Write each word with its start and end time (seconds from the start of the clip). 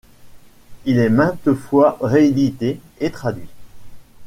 Il 0.85 0.97
est 0.97 1.11
maintes 1.11 1.53
fois 1.53 1.99
réédité 2.01 2.79
et 2.99 3.11
traduit. 3.11 3.49